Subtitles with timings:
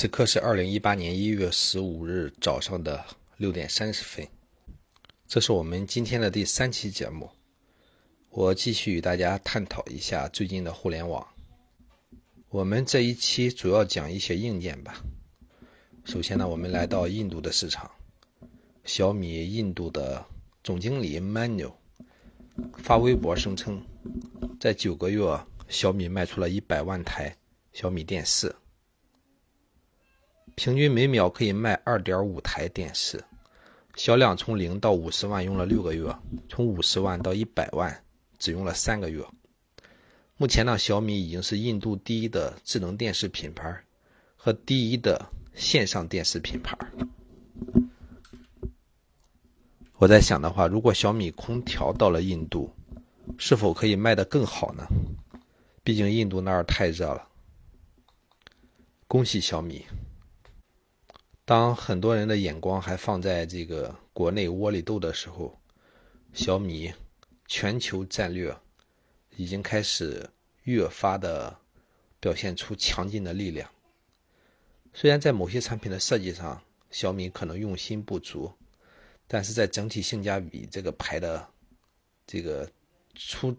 [0.00, 3.04] 此刻是二零一八年一月十五日早上的
[3.36, 4.26] 六点三十分，
[5.28, 7.28] 这是我们今天的第三期节目。
[8.30, 11.22] 我继续与大家探讨一下最近的互联网。
[12.48, 15.04] 我们这一期主要讲一些硬件吧。
[16.06, 17.90] 首先呢，我们来到印度的市场，
[18.84, 20.24] 小米印度的
[20.64, 21.70] 总经理 Manu
[22.78, 23.78] 发微博声称，
[24.58, 25.20] 在九个月，
[25.68, 27.36] 小米卖出了一百万台
[27.74, 28.50] 小米电视。
[30.62, 33.24] 平均每秒可以卖二点五台电视，
[33.94, 36.14] 销量从零到五十万用了六个月，
[36.50, 38.04] 从五十万到一百万
[38.38, 39.24] 只用了三个月。
[40.36, 43.74] 目前呢，小米已经是印度第一的智能电视品牌
[44.36, 46.76] 和第一的线上电视品牌。
[49.96, 52.70] 我在想的话，如果小米空调到了印度，
[53.38, 54.86] 是否可以卖得更好呢？
[55.82, 57.26] 毕竟印度那儿太热了。
[59.06, 59.82] 恭喜小米！
[61.50, 65.58] 当很多人的眼光还放在这个国内窝里斗的时候，
[66.32, 66.94] 小米
[67.48, 68.56] 全球战略
[69.34, 70.30] 已经开始
[70.62, 71.58] 越发的
[72.20, 73.68] 表现出强劲的力量。
[74.94, 76.62] 虽然在某些产品的设计上，
[76.92, 78.48] 小米可能用心不足，
[79.26, 81.44] 但是在整体性价比这个牌的
[82.28, 82.70] 这个
[83.16, 83.52] 出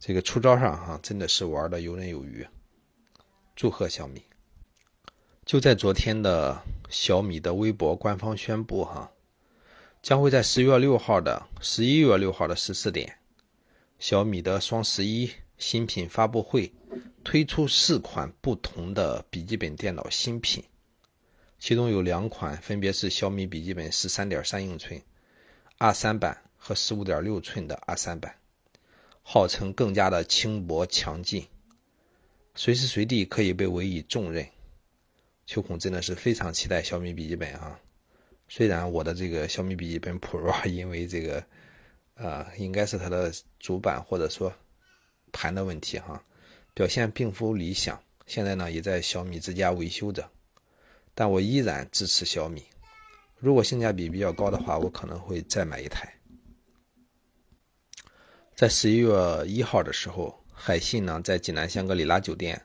[0.00, 2.44] 这个出招上，哈，真的是玩的游刃有余。
[3.54, 4.20] 祝贺小米！
[5.44, 6.60] 就在昨天的
[6.92, 9.10] 小米的微博官方宣布，哈，
[10.02, 13.18] 将会在十月六号的十一月六号的十四点，
[13.98, 16.70] 小米的双十一新品发布会
[17.24, 20.62] 推出四款不同的笔记本电脑新品，
[21.58, 25.00] 其中有两款分别是小米笔记本十三点三英寸
[25.78, 28.34] R 三版和十五点六寸的 R 三版，
[29.22, 31.42] 号称更加的轻薄强劲，
[32.54, 34.46] 随时随地可以被委以重任。
[35.52, 37.78] 秋孔真的是非常期待小米笔记本啊！
[38.48, 41.44] 虽然我的这个小米笔记本 Pro 因为这个，
[42.14, 44.50] 呃，应该是它的主板或者说
[45.30, 46.24] 盘的问题哈，
[46.72, 48.02] 表现并不理想。
[48.24, 50.30] 现在呢也在小米之家维修着，
[51.14, 52.64] 但我依然支持小米。
[53.38, 56.14] 如果性价比比较高的话，我可能会再买一台。
[58.54, 62.64] 在十一月一号的时候，海信呢在济南香格里拉酒店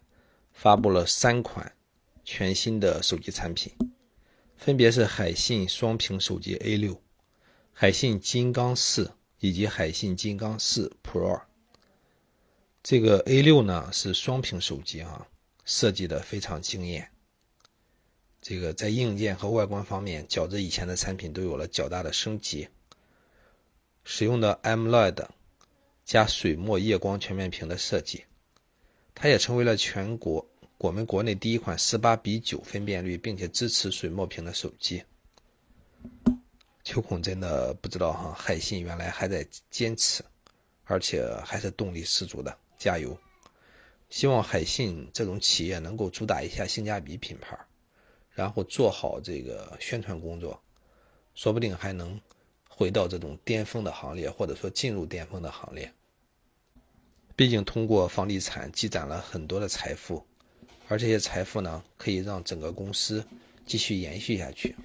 [0.53, 1.69] 发布了三款。
[2.29, 3.73] 全新的手机产品，
[4.57, 7.01] 分别是海信双屏手机 A 六、
[7.71, 11.41] 海信金刚四以及海信金刚四 Pro。
[12.83, 15.25] 这个 A 六呢是双屏手机啊，
[15.63, 17.09] 设计的非常惊艳。
[18.41, 22.67] 这个在硬件和外观方面，较之以前的产品都有了较大的升级。
[24.03, 25.25] 使用的 AMOLED
[26.03, 28.25] 加水墨夜光全面屏的设计，
[29.15, 30.45] 它也成为了全国。
[30.79, 35.03] 我们国内第一款十八比九分辨率并且支持水墨屏的手机，
[36.83, 40.23] 秋孔真的不知道哈，海信原来还在坚持，
[40.83, 43.17] 而且还是动力十足的，加油！
[44.11, 47.57] 希望海信这种企业能够主打一下性价比品牌，
[48.29, 50.61] 然后做好这个宣传工作，
[51.33, 52.21] 说不定还能
[52.69, 55.91] 回到这种巅峰的行列，或者说进入巅峰的行列。
[57.35, 60.23] 毕竟通过房地产积攒了很多的财富。
[60.87, 63.25] 而这些财富呢，可以让整个公司
[63.65, 64.75] 继续延续下去。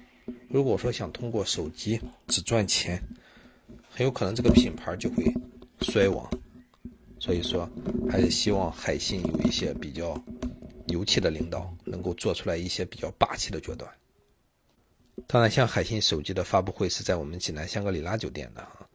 [0.49, 3.01] 如果说想通过手机只赚钱，
[3.89, 5.23] 很有可能这个品牌就会
[5.81, 6.29] 衰亡。
[7.19, 7.69] 所以说，
[8.09, 10.21] 还是希望海信有一些比较
[10.85, 13.89] 牛气的领导，能够做出来一些比较霸气的决断。
[15.25, 18.85] 当然，像海信手机的发布会是在我们济南香格里拉酒店的啊。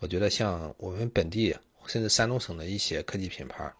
[0.00, 1.56] 我觉得像我们本地
[1.86, 3.72] 甚至山东省的一些科技品牌，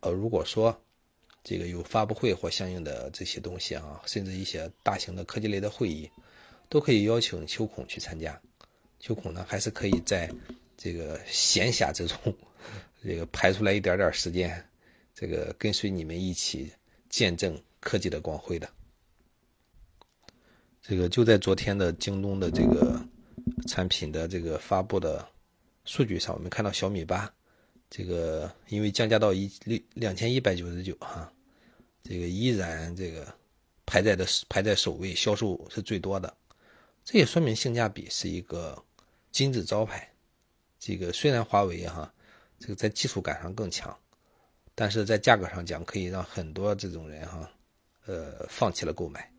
[0.00, 0.80] 呃，如果说
[1.44, 6.08] 这个有发布会或相应的这些东西啊，甚至一些大型的科技类的会议，
[6.68, 8.40] 都可以邀请秋孔去参加。
[9.00, 10.30] 秋孔呢，还是可以在
[10.76, 12.16] 这个闲暇之中，
[13.02, 14.64] 这个排出来一点点时间，
[15.14, 16.72] 这个跟随你们一起
[17.08, 18.70] 见证科技的光辉的。
[20.80, 23.04] 这个就在昨天的京东的这个
[23.66, 25.28] 产品的这个发布的
[25.84, 27.32] 数据上，我们看到小米八。
[27.94, 31.30] 这个因为降价到一六两千一百九十九哈，
[32.02, 33.26] 这个依然这个
[33.86, 36.34] 排在的排在首位，销售是最多的，
[37.04, 38.82] 这也说明性价比是一个
[39.30, 40.08] 金字招牌。
[40.78, 42.12] 这个虽然华为哈，
[42.58, 43.96] 这个在技术感上更强，
[44.74, 47.50] 但是在价格上讲，可以让很多这种人哈，
[48.06, 49.30] 呃，放弃了购买。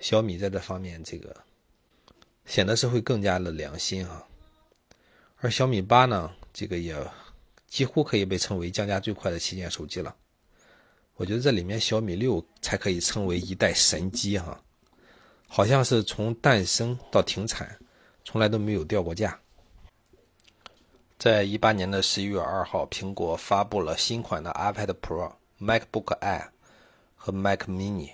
[0.00, 1.36] 小米在这方面这个
[2.44, 4.26] 显得是会更加的良心哈，
[5.36, 6.96] 而小米八呢，这个也。
[7.68, 10.14] 几乎可以被称为降价最快的旗舰手机了。
[11.16, 14.62] 我觉得这里面小米六才可以称为一代神机哈，
[15.48, 17.78] 好像是从诞生到停产，
[18.22, 19.38] 从来都没有掉过价。
[21.18, 26.48] 在一八年的十一月二号，苹果发布了新款的 iPad Pro、MacBook Air
[27.14, 28.10] 和 Mac Mini。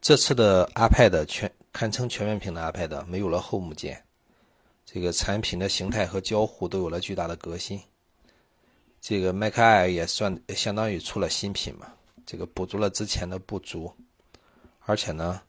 [0.00, 4.04] 这次的 iPad 全堪称全面屏的 iPad，没有了 Home 键，
[4.86, 7.82] 这个产品的形态和交互都有了巨大的革新。
[9.00, 11.92] 这个 Mac Air 也算相当于出了新品嘛，
[12.26, 13.90] 这个补足了之前的不足，
[14.80, 15.40] 而且呢，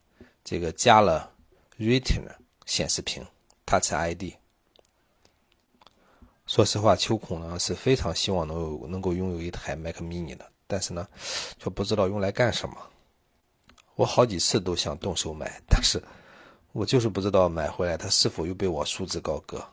[0.44, 1.31] 这个加了
[1.77, 2.33] Retina
[2.65, 3.25] 显示屏
[3.65, 4.36] Touch ID。
[6.48, 11.07] 说实话，秋孔呢是非常希望能有能够拥有一台 Mac Mini 的，但是呢，
[11.59, 12.75] 却不知道用来干什么。
[13.95, 16.01] 我好几次都想动手买，但是
[16.71, 19.63] 我就是不知道买回来它是否又被我束之高阁。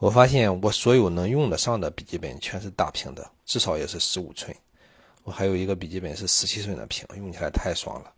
[0.00, 4.54] 我发现我所有能用得上的笔记本全是大屏的，至少也是十五寸。
[5.24, 8.10] 我还有一个笔记本是十七寸的屏，用起来太爽了。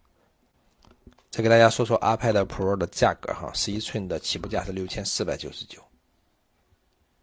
[1.28, 5.82] 再给大家说说 iPad Pro 的价格哈，十一寸的起步价是六千四百九十九，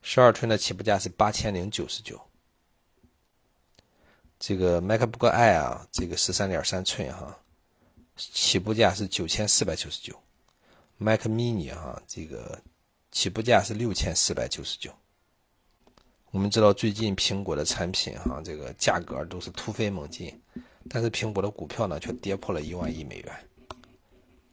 [0.01, 2.19] 十二寸的起步价是八千零九十九。
[4.39, 7.33] 这个 MacBook Air 啊，这个十三点三寸哈，
[8.17, 10.13] 起步价是九千四百九十九。
[10.97, 12.61] Mac Mini 哈，这个。
[13.11, 14.91] 起步价是六千四百九十九。
[16.31, 20.39] 我们知道最近苹果的产品哈，这个价格都是突飞猛进，
[20.87, 23.33] 但是苹果的股票呢却跌破了一万亿美元。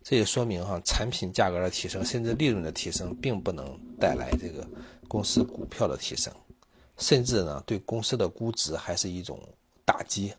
[0.02, 4.66] 这也说明哈，产品价格的提升，甚至利润的提升，并不能带来这个
[5.06, 6.32] 公司股票的提升，
[6.96, 9.38] 甚至呢对公司的估值还是一种
[9.84, 10.32] 打击。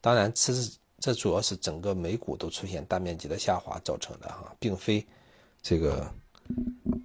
[0.00, 5.04] 当然，这是这主要是整个美股都出现大面积的下滑造成的哈，并非
[5.60, 6.08] 这个。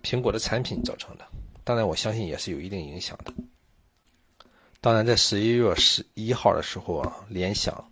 [0.01, 1.25] 苹果的产品造成的，
[1.63, 3.33] 当然我相信也是有一定影响的。
[4.79, 7.87] 当然，在十一月十一号的时候啊，联想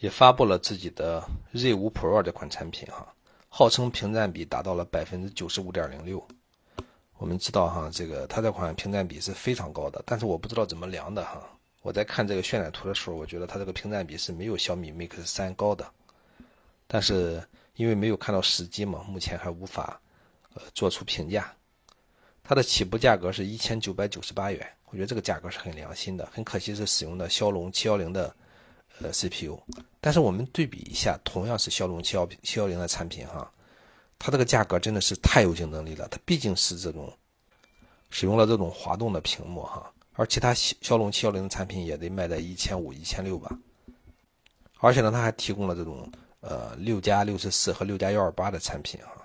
[0.00, 1.22] 也发布了自己的
[1.54, 3.14] Z 五 Pro 这款产品哈，
[3.48, 6.26] 号称屏占比达到了百分之九十五点零六。
[7.18, 11.48] 我们知道哈，这个它这款屏占比是非常高的，但是我不知道怎么量的哈。
[11.82, 15.88] 我在看这个渲染图的时候，我觉得它这个屏占比是没有小米 Mix 三高的，
[16.88, 17.40] 但是
[17.76, 20.00] 因为没有看到实机嘛，目前还无法。
[20.54, 21.54] 呃，做出评价，
[22.42, 26.28] 它的起步价格是一千九百九十八元，我觉得这个价格是很良心的。
[26.32, 28.34] 很可惜是使用的骁龙七幺零的
[29.00, 29.56] 呃 CPU，
[30.00, 33.48] 但是我们对比一下，同样是骁龙七幺七幺零的产品哈，
[34.18, 36.08] 它这个价格真的是太有竞争力了。
[36.08, 37.12] 它毕竟是这种
[38.10, 43.56] 使用了这种滑动的屏幕哈，而其他骁龙七幺零的产品也得卖在一千五一千六吧。
[44.80, 46.10] 而且呢，它还提供了这种
[46.40, 49.19] 呃六加六十四和六加幺二八的产品哈。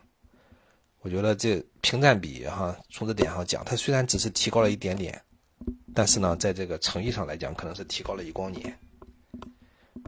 [1.05, 5.21] 我觉得这屏占比哈，从这点上讲，它虽然只是提高了一点点，
[5.93, 8.75] 但是呢，在这个诚意上来讲，可能是提高了一光年。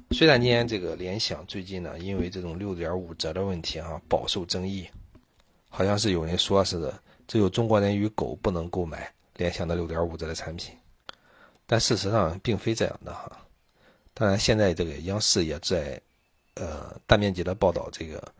[0.09, 4.89] 虽然今天这个联想最近呢，因为这种六点五折的问题哈，饱受争议，
[5.69, 10.73] 好像是有人说是的，只有中国人与狗不能购买联想的六点五折的产品，
[11.67, 13.31] 但事实上并非这样的哈。
[14.15, 16.01] 当然，现在这个央视也在
[16.55, 18.33] 呃大面积的报道这个。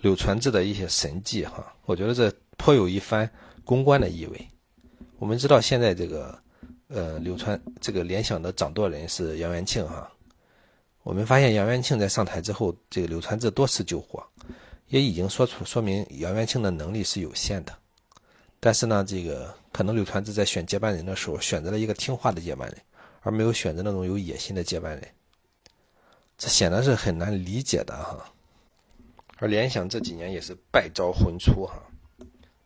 [0.00, 3.28] 柳传志的一些神迹哈，我觉得这颇有一番
[3.64, 4.48] 公关的意味。
[5.18, 6.38] 我们知道现在这个，
[6.88, 10.10] 呃，柳传这个联想的掌舵人是杨元庆哈。
[11.02, 14.22] 我们发现杨元庆在上台之后，这个柳传志多次救火，
[14.88, 17.72] 也已经说出说明杨元庆的能力是有限的。
[18.58, 22.78] 但是呢，这个可能柳传志在选接班人的时候，选择了一个听话的接班人，
[23.20, 25.08] 而没有选择那种有野心的接班人，
[26.38, 28.24] 这显然是很难理解的哈。
[29.42, 31.82] 而联想这几年也是败招魂出哈，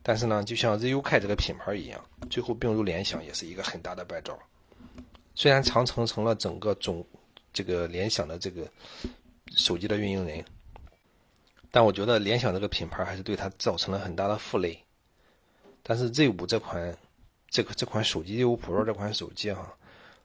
[0.02, 4.36] 但是呢，就像 ZUK 这个品牌一样，最后并入联想也是一个很大的败招。
[5.36, 7.06] 虽然长城成了整个总
[7.52, 8.68] 这个联想的这个
[9.54, 10.44] 手机的运营人，
[11.70, 14.76] 但我觉得联想这个品牌还是对它造成了很大的负累。
[15.84, 16.98] 但是 Z 五这款
[17.48, 19.72] 这个这款手机 Z 五 Pro 这款手机哈，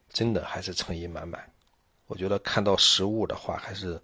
[0.09, 1.47] 真的还是诚意满满。
[2.07, 4.01] 我觉得看到实物的话还是。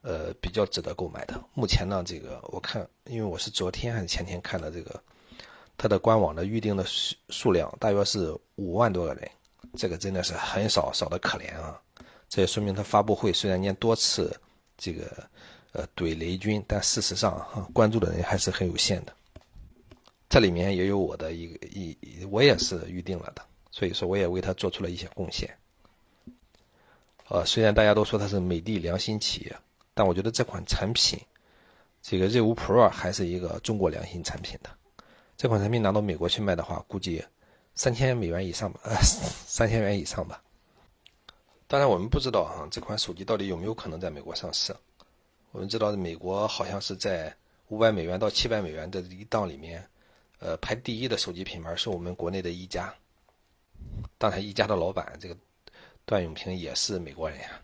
[0.00, 1.42] 呃，比较值得购买的。
[1.54, 5.02] 目前呢，这个我看，因为我是昨天还是前天看的这个，
[5.76, 9.28] 它的官网的预定的数数量大约是五万多个人，
[9.76, 11.80] 这个真的是很少，少的可怜啊！
[12.28, 14.34] 这也说明它发布会虽然念多次
[14.76, 15.28] 这个
[15.72, 19.12] 呃怼雷军，但事实上哈关注的人还是很有限的。
[20.28, 21.96] 这里面也有我的一个一，
[22.30, 25.52] 我也是预定了的，所以说我也为它做出了一些贡献。
[27.28, 29.56] 呃，虽然大家都说它是美的良心企业。
[29.98, 31.18] 但我觉得这款产品，
[32.00, 34.70] 这个 Z 五 Pro 还是一个中国良心产品的。
[35.36, 37.20] 这款产品拿到美国去卖的话，估计
[37.74, 40.40] 三千美元以上吧，呃， 三千元以上吧。
[41.66, 44.72] 当然，我们不知道啊这款手机到底有没有可能在美国上市。
[45.50, 47.34] 我们知道，美国好像是在
[47.66, 49.84] 五百美元到七百美元的一档里面，
[50.38, 52.94] 呃，排第一的手机品牌是我们国内的一加。
[54.16, 55.36] 当然，一加的老板这个
[56.04, 57.60] 段永平也是美国人呀。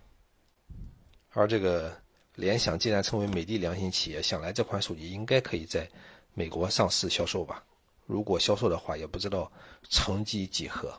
[1.31, 1.97] 而这个
[2.35, 5.89] 联想既然成为美的良心企业，想来这款手机应该可以在
[6.35, 7.65] 美国上市销售吧？
[8.07, 9.51] 如果销售的话，也不知道
[9.89, 10.93] 成绩几何。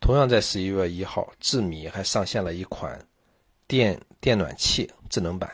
[0.00, 2.98] 同样在十一月一号，智米还上线了一款
[3.66, 5.50] 电电暖器智能版。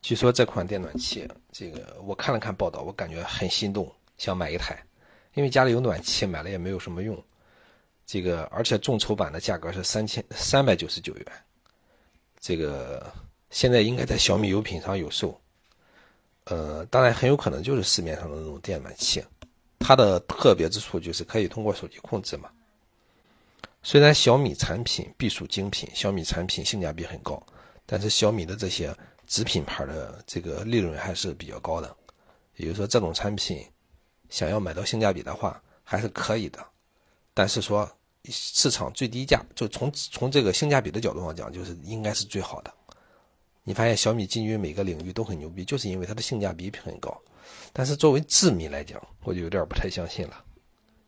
[0.00, 4.82] 据说这款电暖器，这个我看了看报道，我感觉很心动，想买一台。
[5.34, 7.22] 因为家里有暖气，买了也没有什么用。
[8.06, 11.26] 这个而且众筹版的价格是三千三百九十九元，
[12.40, 13.12] 这个
[13.50, 15.38] 现在应该在小米优品上有售。
[16.44, 19.22] 呃，当然很有可能就是市面上的那种电暖器。
[19.78, 22.50] 它的特别之处就是可以通过手机控制嘛。
[23.82, 27.40] 虽然小米产品必属精品，小米产品性价比很高，
[27.86, 28.94] 但是小米的这些
[29.26, 31.96] 子品牌的这个利润还是比较高的。
[32.56, 33.64] 也就是说，这种产品
[34.30, 36.58] 想要买到性价比的话，还是可以的。
[37.32, 37.88] 但是说
[38.30, 42.72] 市场最低价，就从从这个性价比的角度上讲，就是应该是最好的。
[43.64, 47.14] 你发现小米进军每个领域都很牛逼，就是因为它的性价比很高。
[47.72, 50.42] 但是作为智米来讲，我就有点不太相信了，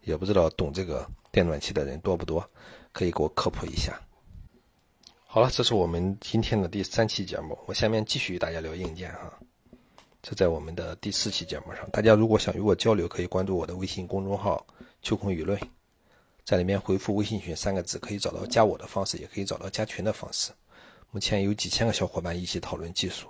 [0.03, 2.49] 也不知道懂这个电暖气的人多不多，
[2.93, 3.99] 可以给我科普一下。
[5.25, 9.33] 好了，这是我们今天的第三期节目，我下面继续与大家聊硬件哈。
[10.23, 14.67] 这在我们的第四期节目上，大家如果想与我交流，可以关注我的微信公众号
[15.01, 15.59] “秋空舆论”，
[16.51, 20.51] 在里面回复“微信群”三个字，可以找到加我的方式，也可以找到加群的方式。
[21.13, 23.29] 目前有几千个小伙伴一起讨论技术。